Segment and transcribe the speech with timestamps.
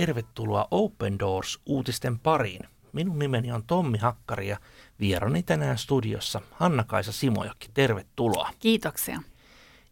[0.00, 2.60] tervetuloa Open Doors-uutisten pariin.
[2.92, 4.56] Minun nimeni on Tommi Hakkari ja
[5.00, 7.68] vierani tänään studiossa Hanna-Kaisa Simojoki.
[7.74, 8.50] Tervetuloa.
[8.58, 9.22] Kiitoksia.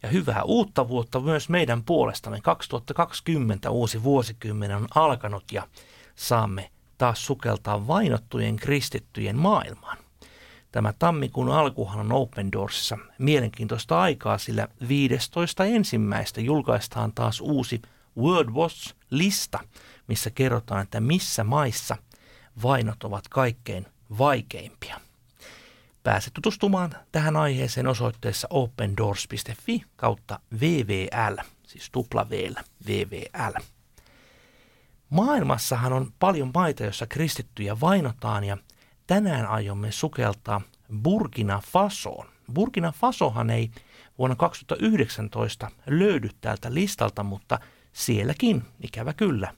[0.02, 2.40] Ja hyvää uutta vuotta myös meidän puolestamme.
[2.40, 5.68] 2020 uusi vuosikymmen on alkanut ja
[6.14, 9.98] saamme taas sukeltaa vainottujen kristittyjen maailmaan.
[10.72, 15.64] Tämä tammikuun alkuhan on Open Doorsissa mielenkiintoista aikaa, sillä 15.
[15.64, 17.82] ensimmäistä julkaistaan taas uusi
[18.18, 19.58] World Watch-lista,
[20.08, 21.96] missä kerrotaan, että missä maissa
[22.62, 23.86] vainot ovat kaikkein
[24.18, 25.00] vaikeimpia.
[26.02, 32.26] Pääset tutustumaan tähän aiheeseen osoitteessa opendoors.fi kautta VVL, siis tupla
[32.86, 33.52] VVL.
[35.10, 38.56] Maailmassahan on paljon maita, joissa kristittyjä vainotaan ja
[39.06, 40.60] tänään aiomme sukeltaa
[41.02, 42.26] Burkina Fasoon.
[42.52, 43.70] Burkina Fasohan ei
[44.18, 47.58] vuonna 2019 löydy täältä listalta, mutta
[47.92, 49.54] sielläkin, ikävä kyllä,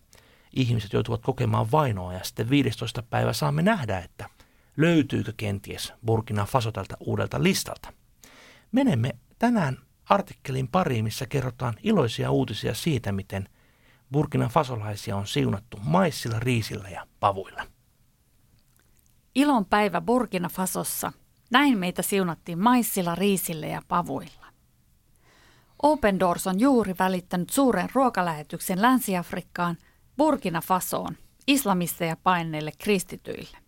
[0.57, 3.03] ihmiset joutuvat kokemaan vainoa ja sitten 15.
[3.03, 4.31] päivä saamme nähdä, että
[4.77, 7.93] löytyykö kenties Burkina Faso tältä uudelta listalta.
[8.73, 13.49] Menemme tänään artikkelin pariin, missä kerrotaan iloisia uutisia siitä, miten
[14.13, 17.67] Burkina Fasolaisia on siunattu maissilla, riisillä ja pavuilla.
[19.35, 21.13] Ilon päivä Burkina Fasossa.
[21.51, 24.47] Näin meitä siunattiin maissilla, riisillä ja pavuilla.
[25.83, 29.77] Open Doors on juuri välittänyt suuren ruokalähetyksen Länsi-Afrikkaan,
[30.21, 33.59] Burkina Fasoon, islamisteja paineille kristityille.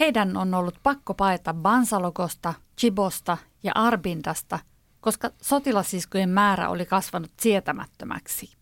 [0.00, 4.58] Heidän on ollut pakko paeta Bansalogosta, Chibosta ja Arbindasta,
[5.00, 8.52] koska sotilasiskujen määrä oli kasvanut sietämättömäksi.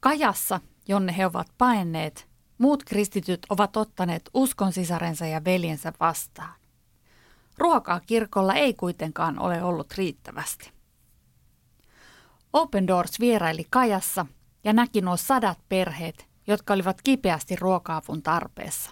[0.00, 2.28] Kajassa, jonne he ovat paineet,
[2.58, 6.54] muut kristityt ovat ottaneet uskon sisarensa ja veljensä vastaan.
[7.58, 10.72] Ruokaa kirkolla ei kuitenkaan ole ollut riittävästi.
[12.52, 14.26] Open Doors vieraili Kajassa
[14.64, 18.90] ja näki nuo sadat perheet, jotka olivat kipeästi ruoka-avun tarpeessa.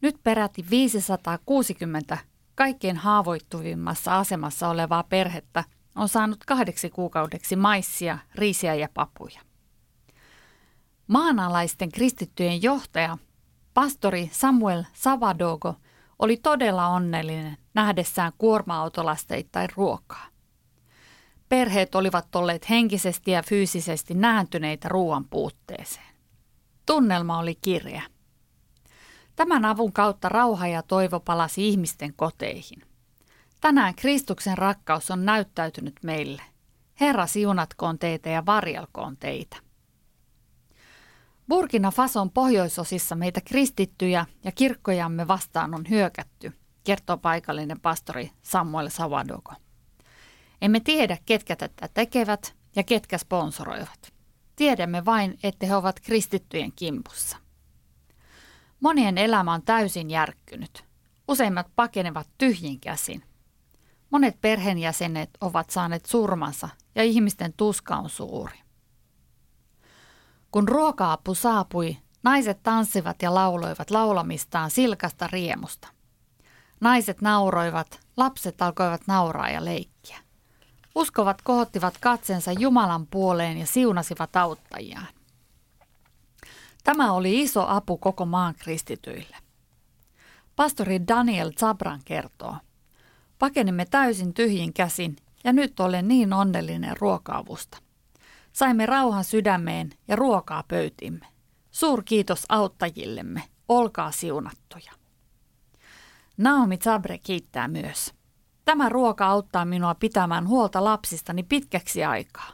[0.00, 2.18] Nyt peräti 560
[2.54, 5.64] kaikkein haavoittuvimmassa asemassa olevaa perhettä
[5.96, 9.40] on saanut kahdeksi kuukaudeksi maissia, riisiä ja papuja.
[11.06, 13.18] Maanalaisten kristittyjen johtaja,
[13.74, 15.74] pastori Samuel Savadogo,
[16.18, 20.26] oli todella onnellinen nähdessään kuorma-autolasteittain ruokaa.
[21.48, 26.14] Perheet olivat olleet henkisesti ja fyysisesti nääntyneitä ruoan puutteeseen.
[26.86, 28.02] Tunnelma oli kirja.
[29.36, 32.82] Tämän avun kautta rauha ja toivo palasi ihmisten koteihin.
[33.60, 36.42] Tänään Kristuksen rakkaus on näyttäytynyt meille.
[37.00, 39.56] Herra siunatkoon teitä ja varjelkoon teitä.
[41.48, 46.52] Burkina Fason pohjoisosissa meitä kristittyjä ja kirkkojamme vastaan on hyökätty,
[46.84, 49.52] kertoo paikallinen pastori Samuel Savadogo.
[50.62, 54.12] Emme tiedä, ketkä tätä tekevät ja ketkä sponsoroivat.
[54.56, 57.36] Tiedämme vain, että he ovat kristittyjen kimpussa.
[58.80, 60.84] Monien elämä on täysin järkkynyt.
[61.28, 63.22] Useimmat pakenevat tyhjin käsin.
[64.10, 68.58] Monet perheenjäsenet ovat saaneet surmansa ja ihmisten tuska on suuri.
[70.50, 75.88] Kun ruoka-apu saapui, naiset tanssivat ja lauloivat laulamistaan silkasta riemusta.
[76.80, 79.97] Naiset nauroivat, lapset alkoivat nauraa ja leikkiä.
[80.98, 85.06] Uskovat kohottivat katsensa Jumalan puoleen ja siunasivat auttajiaan.
[86.84, 89.36] Tämä oli iso apu koko maan kristityille.
[90.56, 92.56] Pastori Daniel Zabran kertoo,
[93.38, 97.78] pakenimme täysin tyhjin käsin ja nyt olen niin onnellinen ruokaavusta.
[98.52, 101.26] Saimme rauhan sydämeen ja ruokaa pöytimme.
[101.70, 104.92] Suur kiitos auttajillemme, olkaa siunattuja.
[106.36, 108.17] Naomi Zabre kiittää myös.
[108.68, 112.52] Tämä ruoka auttaa minua pitämään huolta lapsistani pitkäksi aikaa.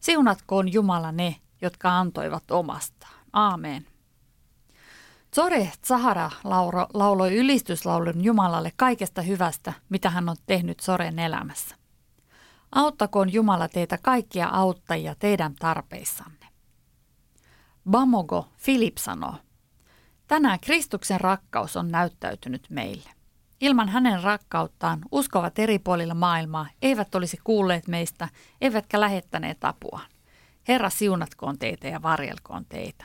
[0.00, 3.14] Siunatkoon Jumala ne, jotka antoivat omastaan.
[3.32, 3.86] Aamen.
[5.34, 11.76] Zore Zahara lauro, lauloi ylistyslaulun Jumalalle kaikesta hyvästä, mitä hän on tehnyt Soren elämässä.
[12.72, 16.46] Auttakoon Jumala teitä kaikkia auttajia teidän tarpeissanne.
[17.90, 19.34] Bamogo Filip sanoo,
[20.28, 23.23] tänään Kristuksen rakkaus on näyttäytynyt meille.
[23.60, 28.28] Ilman hänen rakkauttaan uskovat eri puolilla maailmaa eivät olisi kuulleet meistä,
[28.60, 30.00] eivätkä lähettäneet apua.
[30.68, 33.04] Herra siunatkoon teitä ja varjelkoon teitä.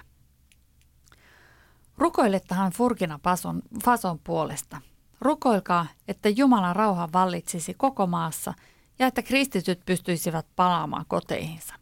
[1.98, 4.82] Rukoilettahan Furkina Fason, Fason puolesta.
[5.22, 8.54] Rukoilkaa, että Jumalan rauha vallitsisi koko maassa
[9.00, 11.76] ja että kristityt pystyisivät palaamaan koteihinsa.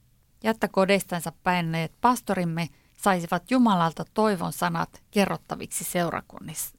[0.43, 5.83] Ja että kodeistansa päinneet pastorimme saisivat Jumalalta toivon sanat kerrottaviksi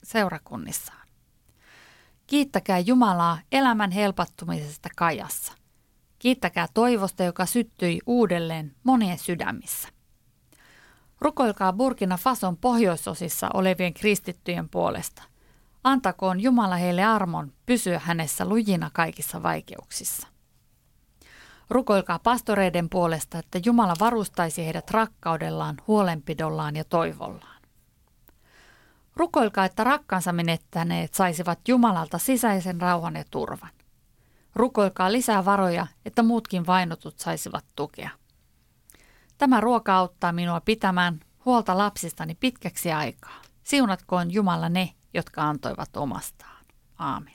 [0.03, 1.08] seurakunnissaan.
[2.29, 5.53] Kiittäkää Jumalaa elämän helpottumisesta kajassa.
[6.19, 9.89] Kiittäkää toivosta, joka syttyi uudelleen monien sydämissä.
[11.21, 15.23] Rukoilkaa Burkina Fason pohjoisosissa olevien kristittyjen puolesta.
[15.85, 20.29] Antakoon Jumala heille armon pysyä hänessä lujina kaikissa vaikeuksissa.
[21.71, 27.58] Rukoilkaa pastoreiden puolesta, että Jumala varustaisi heidät rakkaudellaan, huolenpidollaan ja toivollaan.
[29.19, 33.71] Rukoilkaa, että rakkansa menettäneet saisivat Jumalalta sisäisen rauhan ja turvan.
[34.55, 38.11] Rukoilkaa lisää varoja, että muutkin vainotut saisivat tukea.
[39.39, 43.43] Tämä ruoka auttaa minua pitämään huolta lapsistani pitkäksi aikaa.
[43.63, 46.65] Siunatkoon Jumala ne, jotka antoivat omastaan.
[46.99, 47.35] Aamen.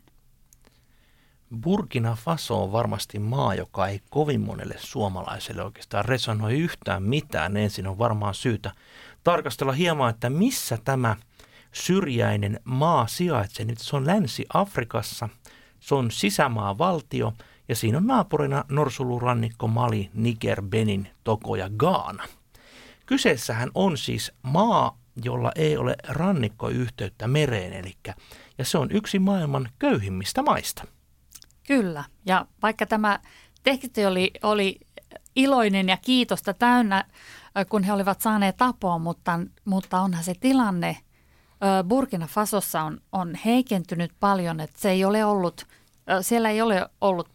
[1.62, 7.58] Burkina Faso on varmasti maa, joka ei kovin monelle suomalaiselle oikeastaan resonoi yhtään mitään.
[7.58, 8.72] Ensin on varmaan syytä
[9.24, 11.16] tarkastella hieman, että missä tämä
[11.74, 13.66] syrjäinen maa sijaitsee.
[13.66, 15.30] Nyt se on Länsi-Afrikassa,
[15.80, 17.34] se on sisämaavaltio
[17.70, 22.24] ja siinä on naapurina Norsulurannikko, Mali, Niger, Benin, Togo ja Gaana.
[23.06, 27.94] Kyseessähän on siis maa, jolla ei ole rannikkoyhteyttä mereen, eli,
[28.58, 30.84] ja se on yksi maailman köyhimmistä maista.
[31.68, 33.20] Kyllä, ja vaikka tämä
[33.64, 34.80] teksti oli, oli
[35.36, 37.06] iloinen ja kiitosta täynnä,
[37.70, 40.98] kun he olivat saaneet apua, mutta, mutta onhan se tilanne
[41.88, 45.68] Burkina Fasossa on, on heikentynyt paljon, että se ei ole ollut,
[46.22, 47.30] siellä ei ole ollut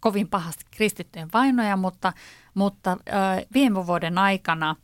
[0.00, 2.12] kovin pahasti kristittyjen vainoja, mutta,
[2.54, 2.96] mutta
[3.54, 4.76] viime vuoden aikana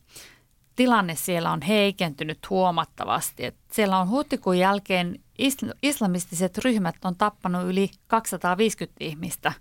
[0.77, 3.45] tilanne siellä on heikentynyt huomattavasti.
[3.45, 5.21] Et siellä on huhtikuun jälkeen
[5.83, 9.53] islamistiset ryhmät on tappanut yli 250 ihmistä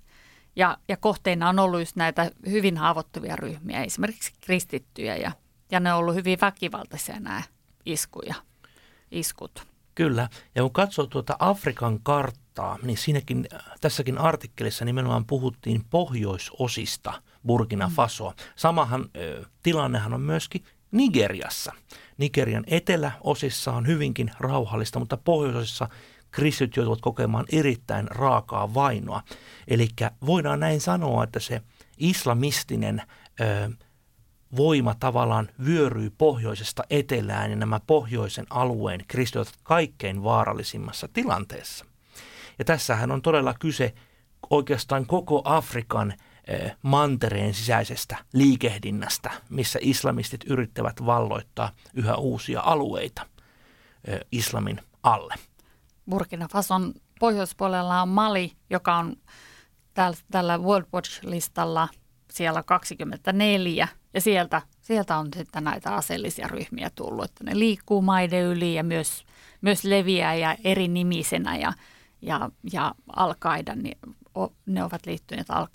[0.56, 5.32] ja, ja kohteina on ollut just näitä hyvin haavoittuvia ryhmiä, esimerkiksi kristittyjä ja,
[5.72, 7.44] ja ne on ollut hyvin väkivaltaisia nämä
[7.86, 8.36] iskuja,
[9.12, 9.68] iskut.
[9.95, 13.48] Kyllä, ja kun katsoo tuota Afrikan karttaa, niin siinäkin,
[13.81, 17.94] tässäkin artikkelissa nimenomaan puhuttiin pohjoisosista Burkina mm.
[17.94, 18.33] Fasoa.
[18.56, 21.74] Samahan ö, tilannehan on myöskin Nigeriassa.
[22.18, 25.89] Nigerian eteläosissa on hyvinkin rauhallista, mutta pohjoisosissa
[26.31, 29.24] kristityt joutuvat kokemaan erittäin raakaa vainoa.
[29.68, 29.88] Eli
[30.25, 31.62] voidaan näin sanoa, että se
[31.98, 33.01] islamistinen
[33.42, 33.69] ö,
[34.56, 41.86] voima tavallaan vyöryy pohjoisesta etelään ja nämä pohjoisen alueen kristityt kaikkein vaarallisimmassa tilanteessa.
[42.60, 43.94] Ja tässähän on todella kyse
[44.50, 46.14] oikeastaan koko Afrikan
[46.48, 53.26] Eh, mantereen sisäisestä liikehdinnästä, missä islamistit yrittävät valloittaa yhä uusia alueita
[54.06, 55.34] eh, islamin alle.
[56.10, 59.16] Burkina Fason pohjoispuolella on Mali, joka on
[60.32, 61.88] tällä World Watch-listalla
[62.32, 68.44] siellä 24, ja sieltä, sieltä on sitten näitä aseellisia ryhmiä tullut, että ne liikkuu maiden
[68.44, 69.25] yli ja myös,
[69.62, 71.74] myös leviää ja eri nimisenä, ja,
[72.21, 73.36] ja, ja al
[73.75, 73.98] niin
[74.65, 75.68] ne ovat liittyneet al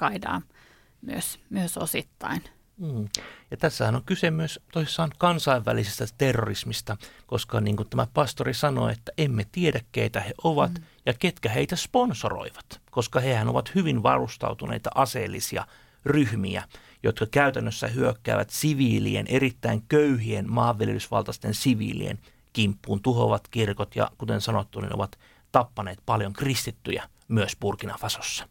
[1.02, 2.42] myös, myös osittain.
[2.78, 3.08] Mm.
[3.50, 6.96] Ja tässähän on kyse myös toisaan kansainvälisestä terrorismista,
[7.26, 10.84] koska niin kuin tämä pastori sanoi, että emme tiedä keitä he ovat mm.
[11.06, 15.66] ja ketkä heitä sponsoroivat, koska hehän ovat hyvin varustautuneita aseellisia
[16.04, 16.64] ryhmiä,
[17.02, 22.18] jotka käytännössä hyökkäävät siviilien, erittäin köyhien maanviljelysvaltaisten siviilien
[22.52, 25.18] kimppuun, tuhoavat kirkot ja kuten sanottu, niin ovat
[25.52, 28.48] tappaneet paljon kristittyjä myös Burkina Fasossa.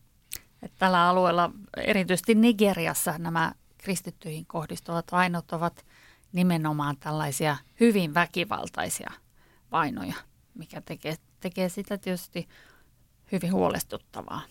[0.79, 5.85] Tällä alueella, erityisesti Nigeriassa, nämä kristittyihin kohdistuvat vainot ovat
[6.33, 9.11] nimenomaan tällaisia hyvin väkivaltaisia
[9.71, 10.15] vainoja,
[10.53, 12.47] mikä tekee, tekee sitä tietysti
[13.31, 14.41] hyvin huolestuttavaa.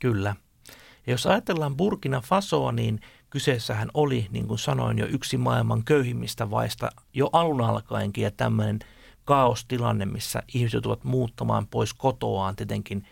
[0.00, 0.36] Kyllä.
[1.06, 6.50] Ja jos ajatellaan Burkina Fasoa, niin kyseessähän oli, niin kuin sanoin, jo yksi maailman köyhimmistä
[6.50, 8.78] vaista jo alun alkaenkin ja tämmöinen
[9.24, 12.56] kaostilanne, missä ihmiset joutuvat muuttamaan pois kotoaan.
[12.56, 13.06] Tietenkin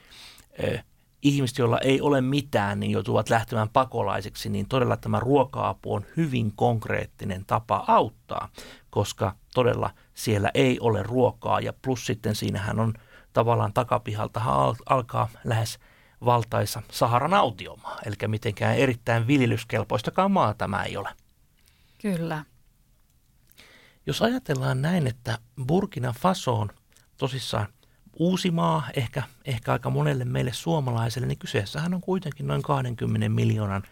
[1.23, 6.53] ihmiset, joilla ei ole mitään, niin joutuvat lähtemään pakolaisiksi, niin todella tämä ruoka-apu on hyvin
[6.57, 8.49] konkreettinen tapa auttaa,
[8.91, 11.61] koska todella siellä ei ole ruokaa.
[11.61, 12.95] Ja plus sitten siinähän on
[13.33, 14.41] tavallaan takapihalta
[14.87, 15.79] alkaa lähes
[16.25, 21.09] valtaisa Saharan autiomaa, eli mitenkään erittäin viljelyskelpoistakaan maa tämä ei ole.
[22.03, 22.45] Kyllä.
[24.07, 26.71] Jos ajatellaan näin, että Burkina Faso on
[27.17, 27.67] tosissaan
[28.19, 33.83] uusi maa, ehkä, ehkä aika monelle meille suomalaiselle, niin kyseessähän on kuitenkin noin 20 miljoonan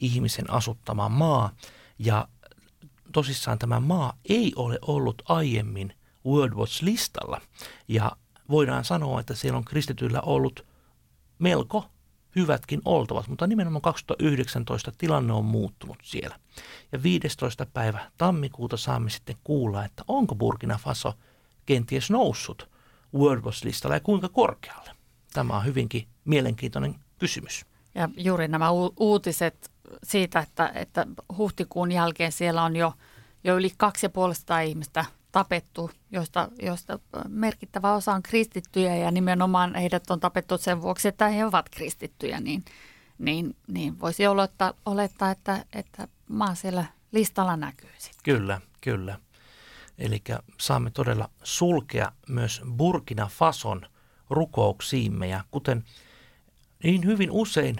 [0.00, 1.52] ihmisen asuttama maa.
[1.98, 2.28] Ja
[3.12, 5.94] tosissaan tämä maa ei ole ollut aiemmin
[6.26, 7.40] World Watch-listalla.
[7.88, 8.12] Ja
[8.50, 10.66] voidaan sanoa, että siellä on kristityillä ollut
[11.42, 11.84] melko
[12.36, 16.38] hyvätkin oltavat, mutta nimenomaan 2019 tilanne on muuttunut siellä.
[16.92, 17.66] Ja 15.
[17.66, 21.12] päivä tammikuuta saamme sitten kuulla, että onko Burkina Faso
[21.66, 22.68] kenties noussut
[23.14, 24.90] WordPress-listalla ja kuinka korkealle?
[25.32, 27.66] Tämä on hyvinkin mielenkiintoinen kysymys.
[27.94, 29.70] Ja juuri nämä u- uutiset
[30.02, 31.06] siitä, että, että
[31.36, 32.92] huhtikuun jälkeen siellä on jo,
[33.44, 36.98] jo yli 250 ihmistä tapettu, joista, joista
[37.28, 42.40] merkittävä osa on kristittyjä ja nimenomaan heidät on tapettu sen vuoksi, että he ovat kristittyjä,
[42.40, 42.64] niin,
[43.18, 48.22] niin, niin voisi olettaa, olettaa, että, että maa siellä listalla näkyy sitten.
[48.24, 49.18] Kyllä, kyllä.
[49.98, 50.22] Eli
[50.60, 53.86] saamme todella sulkea myös Burkina Fason
[54.30, 55.84] rukouksiimme ja kuten
[56.82, 57.76] niin hyvin usein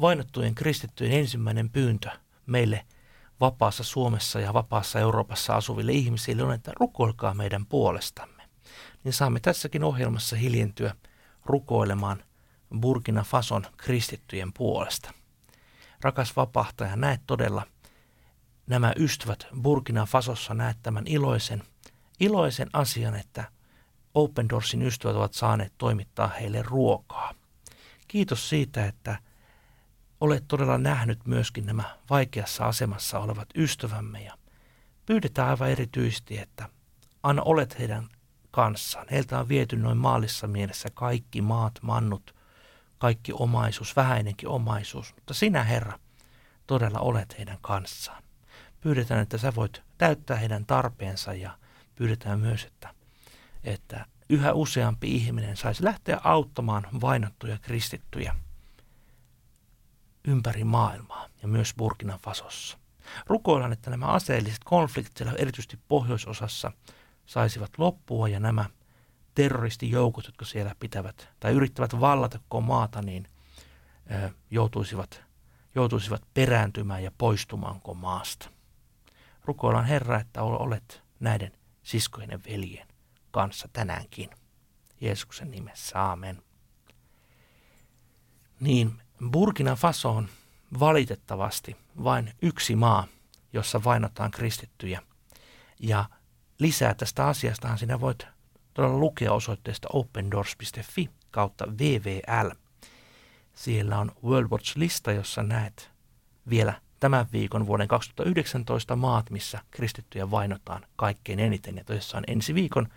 [0.00, 2.10] vainottujen kristittyjen ensimmäinen pyyntö
[2.46, 2.86] meille
[3.40, 8.42] vapaassa Suomessa ja vapaassa Euroopassa asuville ihmisille on, että rukoilkaa meidän puolestamme.
[9.04, 10.94] Niin saamme tässäkin ohjelmassa hiljentyä
[11.44, 12.24] rukoilemaan
[12.80, 15.12] Burkina Fason kristittyjen puolesta.
[16.00, 17.66] Rakas vapahtaja, näet todella
[18.66, 21.62] nämä ystävät Burkina Fasossa, näet tämän iloisen,
[22.20, 23.44] iloisen asian, että
[24.14, 27.34] Open Doorsin ystävät ovat saaneet toimittaa heille ruokaa.
[28.08, 29.18] Kiitos siitä, että
[30.20, 34.34] olet todella nähnyt myöskin nämä vaikeassa asemassa olevat ystävämme ja
[35.06, 36.68] pyydetään aivan erityisesti, että
[37.22, 38.08] anna olet heidän
[38.50, 39.06] kanssaan.
[39.10, 42.34] Heiltä on viety noin maalissa mielessä kaikki maat, mannut,
[42.98, 45.98] kaikki omaisuus, vähäinenkin omaisuus, mutta sinä Herra
[46.66, 48.22] todella olet heidän kanssaan.
[48.80, 51.58] Pyydetään, että sä voit täyttää heidän tarpeensa ja
[51.94, 52.94] pyydetään myös, että,
[53.64, 58.34] että yhä useampi ihminen saisi lähteä auttamaan vainottuja kristittyjä
[60.24, 62.78] ympäri maailmaa ja myös Burkina Fasossa.
[63.26, 66.72] Rukoillaan, että nämä aseelliset konfliktit siellä erityisesti pohjoisosassa
[67.26, 68.64] saisivat loppua ja nämä
[69.34, 73.28] terroristijoukot, jotka siellä pitävät tai yrittävät vallata koko maata, niin
[74.50, 75.22] joutuisivat,
[75.74, 78.50] joutuisivat perääntymään ja poistumaan koko maasta.
[79.44, 82.88] Rukoillaan Herra, että olet näiden siskojen ja veljen
[83.30, 84.30] kanssa tänäänkin.
[85.00, 86.42] Jeesuksen nimessä, aamen.
[88.60, 90.28] Niin, Burkina Faso on
[90.80, 93.06] valitettavasti vain yksi maa,
[93.52, 95.02] jossa vainotaan kristittyjä.
[95.80, 96.04] Ja
[96.58, 98.26] lisää tästä asiastahan sinä voit
[98.74, 102.50] todella lukea osoitteesta opendoors.fi kautta VVL.
[103.54, 105.90] Siellä on World Watch-lista, jossa näet
[106.50, 111.76] vielä tämän viikon vuoden 2019 maat, missä kristittyjä vainotaan kaikkein eniten.
[111.76, 112.88] Ja tosissaan ensi viikon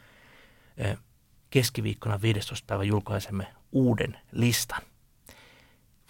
[1.49, 2.65] keskiviikkona 15.
[2.67, 4.81] päivä julkaisemme uuden listan.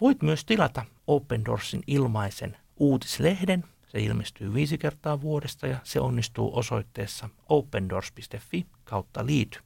[0.01, 3.63] Voit myös tilata Open Doorsin ilmaisen uutislehden.
[3.87, 9.59] Se ilmestyy viisi kertaa vuodesta ja se onnistuu osoitteessa opendoors.fi kautta liity.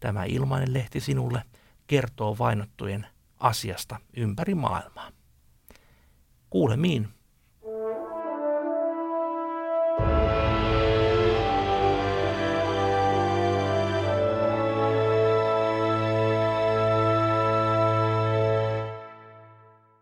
[0.00, 1.42] Tämä ilmainen lehti sinulle
[1.86, 3.06] kertoo vainottujen
[3.38, 5.12] asiasta ympäri maailmaa.
[6.50, 7.08] Kuulemiin